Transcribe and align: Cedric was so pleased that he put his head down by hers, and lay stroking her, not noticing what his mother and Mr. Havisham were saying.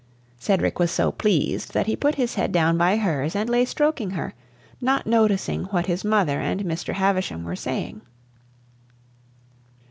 Cedric 0.39 0.79
was 0.79 0.89
so 0.89 1.11
pleased 1.11 1.73
that 1.75 1.85
he 1.85 1.95
put 1.95 2.15
his 2.15 2.33
head 2.33 2.51
down 2.51 2.75
by 2.75 2.97
hers, 2.97 3.35
and 3.35 3.47
lay 3.47 3.65
stroking 3.65 4.09
her, 4.09 4.33
not 4.81 5.05
noticing 5.05 5.65
what 5.65 5.85
his 5.85 6.03
mother 6.03 6.41
and 6.41 6.61
Mr. 6.63 6.93
Havisham 6.95 7.43
were 7.43 7.55
saying. 7.55 8.01